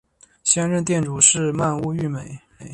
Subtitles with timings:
[0.43, 2.39] 现任店主是鳗屋育美。